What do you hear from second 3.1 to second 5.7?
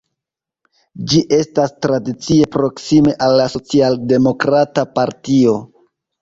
al la socialdemokrata partio.